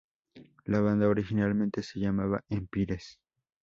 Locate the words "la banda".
0.65-1.07